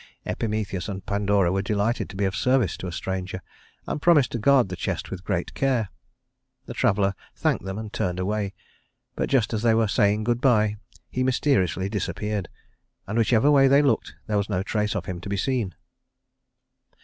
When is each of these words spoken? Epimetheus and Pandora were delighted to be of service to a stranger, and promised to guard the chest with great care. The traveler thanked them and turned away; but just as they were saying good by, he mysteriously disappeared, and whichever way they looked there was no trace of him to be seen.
Epimetheus 0.25 0.89
and 0.89 1.05
Pandora 1.05 1.51
were 1.51 1.61
delighted 1.61 2.09
to 2.09 2.15
be 2.15 2.25
of 2.25 2.35
service 2.35 2.75
to 2.75 2.87
a 2.87 2.91
stranger, 2.91 3.39
and 3.85 4.01
promised 4.01 4.31
to 4.31 4.39
guard 4.39 4.69
the 4.69 4.75
chest 4.75 5.11
with 5.11 5.23
great 5.23 5.53
care. 5.53 5.89
The 6.65 6.73
traveler 6.73 7.13
thanked 7.35 7.65
them 7.65 7.77
and 7.77 7.93
turned 7.93 8.17
away; 8.17 8.55
but 9.15 9.29
just 9.29 9.53
as 9.53 9.61
they 9.61 9.75
were 9.75 9.87
saying 9.87 10.23
good 10.23 10.41
by, 10.41 10.77
he 11.11 11.21
mysteriously 11.21 11.87
disappeared, 11.87 12.49
and 13.05 13.15
whichever 13.15 13.51
way 13.51 13.67
they 13.67 13.83
looked 13.83 14.15
there 14.25 14.37
was 14.37 14.49
no 14.49 14.63
trace 14.63 14.95
of 14.95 15.05
him 15.05 15.21
to 15.21 15.29
be 15.29 15.37
seen. 15.37 15.75